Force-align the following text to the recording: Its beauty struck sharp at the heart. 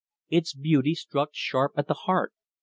Its 0.31 0.55
beauty 0.55 0.95
struck 0.95 1.29
sharp 1.31 1.73
at 1.77 1.87
the 1.87 1.93
heart. 1.93 2.33